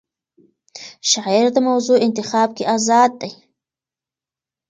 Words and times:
شاعر 1.11 1.45
د 1.53 1.57
موضوع 1.67 1.97
انتخاب 2.07 2.49
کې 2.57 2.63
آزاد 2.75 3.11
دی. 3.21 3.31